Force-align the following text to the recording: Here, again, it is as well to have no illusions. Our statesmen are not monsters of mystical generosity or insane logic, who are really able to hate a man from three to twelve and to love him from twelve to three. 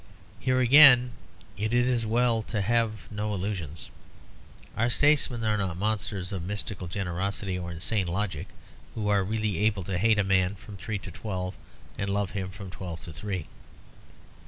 Here, 0.39 0.59
again, 0.59 1.11
it 1.59 1.75
is 1.75 1.85
as 1.87 2.07
well 2.07 2.41
to 2.49 2.59
have 2.61 3.01
no 3.11 3.35
illusions. 3.35 3.91
Our 4.75 4.89
statesmen 4.89 5.43
are 5.43 5.57
not 5.59 5.77
monsters 5.77 6.31
of 6.31 6.41
mystical 6.41 6.87
generosity 6.87 7.55
or 7.59 7.69
insane 7.71 8.07
logic, 8.07 8.47
who 8.95 9.09
are 9.09 9.23
really 9.23 9.59
able 9.59 9.83
to 9.83 9.99
hate 9.99 10.17
a 10.17 10.23
man 10.23 10.55
from 10.55 10.75
three 10.75 10.97
to 10.97 11.11
twelve 11.11 11.53
and 11.99 12.07
to 12.07 12.13
love 12.13 12.31
him 12.31 12.49
from 12.49 12.71
twelve 12.71 13.01
to 13.01 13.13
three. 13.13 13.45